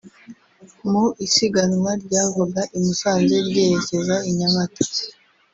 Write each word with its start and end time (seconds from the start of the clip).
Mu 0.89 1.03
isiganwa 1.25 1.91
ryavaga 2.03 2.61
i 2.77 2.79
Musanze 2.85 3.35
ryerekeza 3.47 4.15
i 4.29 4.31
Nyamata 4.37 4.83